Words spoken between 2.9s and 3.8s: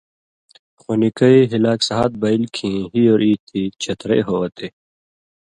ہی اور ای تھی